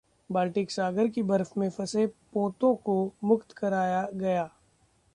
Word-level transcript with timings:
Baltic 0.29 0.71
सागर 0.71 1.07
की 1.07 1.23
बर्फ 1.23 1.57
में 1.57 1.69
फंसे 1.69 2.05
पोतों 2.33 2.75
को 2.75 3.13
मुक्त 3.23 3.51
कराया 3.51 4.07
गया 4.13 4.49